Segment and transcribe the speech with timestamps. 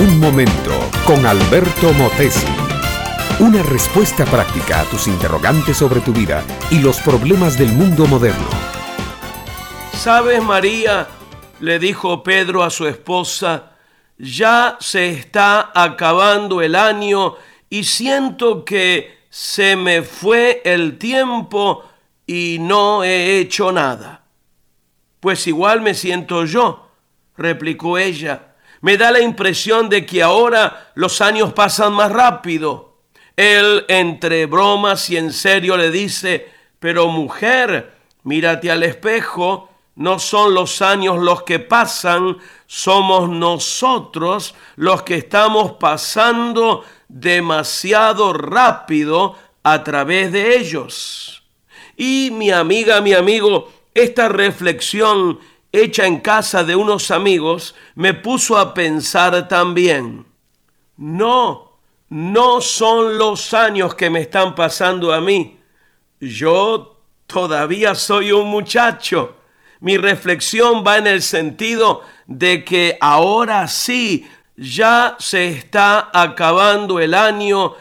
[0.00, 0.70] Un momento
[1.06, 2.46] con Alberto Motesi.
[3.38, 8.48] Una respuesta práctica a tus interrogantes sobre tu vida y los problemas del mundo moderno.
[9.92, 11.06] ¿Sabes, María?
[11.60, 13.72] le dijo Pedro a su esposa,
[14.16, 17.34] ya se está acabando el año
[17.68, 21.84] y siento que se me fue el tiempo
[22.26, 24.24] y no he hecho nada.
[25.20, 26.88] Pues igual me siento yo,
[27.36, 28.46] replicó ella
[28.80, 32.98] me da la impresión de que ahora los años pasan más rápido.
[33.36, 40.54] Él, entre bromas y en serio, le dice, pero mujer, mírate al espejo, no son
[40.54, 50.32] los años los que pasan, somos nosotros los que estamos pasando demasiado rápido a través
[50.32, 51.42] de ellos.
[51.96, 55.38] Y mi amiga, mi amigo, esta reflexión
[55.72, 60.26] hecha en casa de unos amigos, me puso a pensar también,
[60.96, 65.58] no, no son los años que me están pasando a mí.
[66.20, 69.36] Yo todavía soy un muchacho.
[69.80, 77.14] Mi reflexión va en el sentido de que ahora sí, ya se está acabando el
[77.14, 77.74] año,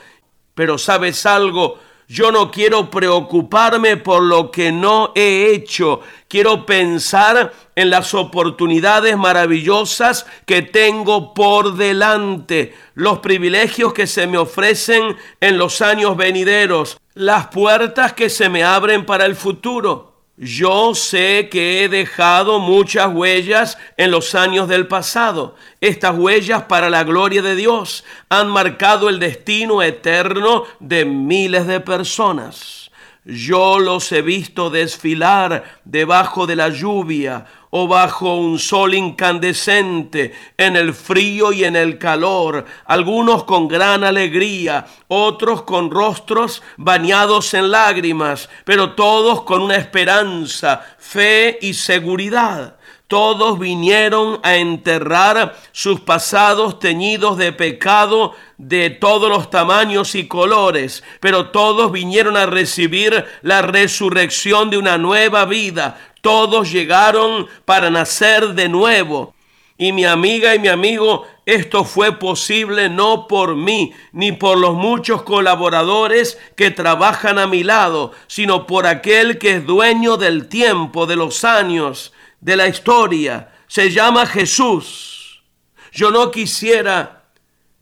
[0.53, 1.77] pero sabes algo,
[2.09, 6.01] yo no quiero preocuparme por lo que no he hecho.
[6.27, 14.39] Quiero pensar en las oportunidades maravillosas que tengo por delante, los privilegios que se me
[14.39, 20.08] ofrecen en los años venideros, las puertas que se me abren para el futuro.
[20.41, 25.57] Yo sé que he dejado muchas huellas en los años del pasado.
[25.81, 31.81] Estas huellas para la gloria de Dios han marcado el destino eterno de miles de
[31.81, 32.88] personas.
[33.29, 40.75] Yo los he visto desfilar debajo de la lluvia o bajo un sol incandescente, en
[40.75, 47.69] el frío y en el calor, algunos con gran alegría, otros con rostros bañados en
[47.69, 52.78] lágrimas, pero todos con una esperanza, fe y seguridad.
[53.09, 61.03] Todos vinieron a enterrar sus pasados teñidos de pecado de todos los tamaños y colores,
[61.19, 65.99] pero todos vinieron a recibir la resurrección de una nueva vida.
[66.21, 69.33] Todos llegaron para nacer de nuevo.
[69.75, 74.75] Y mi amiga y mi amigo, esto fue posible no por mí, ni por los
[74.75, 81.07] muchos colaboradores que trabajan a mi lado, sino por aquel que es dueño del tiempo,
[81.07, 83.53] de los años, de la historia.
[83.67, 85.43] Se llama Jesús.
[85.91, 87.23] Yo no quisiera,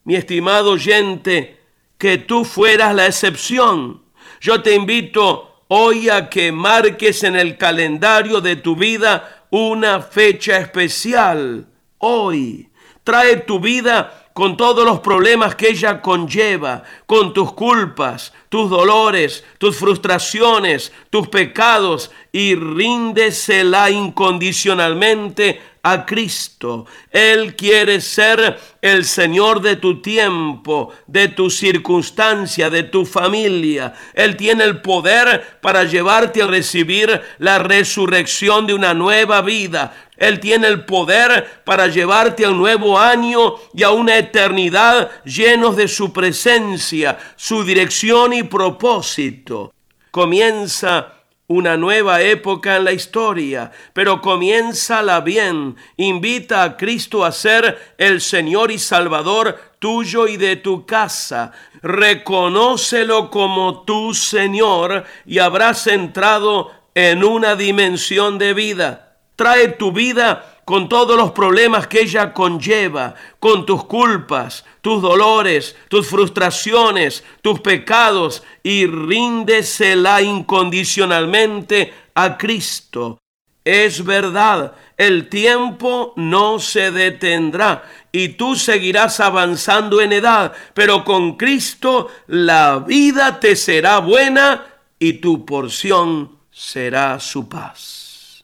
[0.03, 1.61] mi estimado oyente,
[1.97, 4.03] que tú fueras la excepción.
[4.39, 10.57] Yo te invito hoy a que marques en el calendario de tu vida una fecha
[10.57, 11.67] especial.
[11.99, 12.69] Hoy
[13.03, 19.43] trae tu vida con todos los problemas que ella conlleva, con tus culpas, tus dolores,
[19.57, 26.85] tus frustraciones, tus pecados, y ríndesela incondicionalmente a Cristo.
[27.09, 33.91] Él quiere ser el Señor de tu tiempo, de tu circunstancia, de tu familia.
[34.13, 39.97] Él tiene el poder para llevarte a recibir la resurrección de una nueva vida.
[40.15, 45.75] Él tiene el poder para llevarte a un nuevo año y a una eternidad llenos
[45.75, 49.73] de su presencia, su dirección y propósito.
[50.11, 51.16] Comienza
[51.47, 55.77] una nueva época en la historia, pero comiénzala bien.
[55.95, 61.53] Invita a Cristo a ser el Señor y Salvador tuyo y de tu casa.
[61.81, 69.17] Reconócelo como tu Señor y habrás entrado en una dimensión de vida.
[69.37, 75.77] Trae tu vida con todos los problemas que ella conlleva, con tus culpas, tus dolores,
[75.87, 83.17] tus frustraciones, tus pecados, y ríndesela incondicionalmente a Cristo.
[83.63, 91.37] Es verdad, el tiempo no se detendrá y tú seguirás avanzando en edad, pero con
[91.37, 94.65] Cristo la vida te será buena
[94.99, 98.43] y tu porción será su paz.